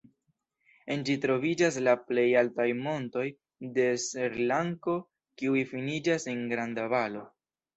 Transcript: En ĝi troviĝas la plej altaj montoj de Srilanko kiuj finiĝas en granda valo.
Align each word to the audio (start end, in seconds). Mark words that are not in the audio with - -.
En 0.95 1.01
ĝi 1.09 1.17
troviĝas 1.25 1.75
la 1.87 1.93
plej 2.07 2.23
altaj 2.41 2.65
montoj 2.79 3.27
de 3.77 3.87
Srilanko 4.07 4.97
kiuj 5.43 5.63
finiĝas 5.75 6.27
en 6.35 6.45
granda 6.55 6.89
valo. 6.97 7.25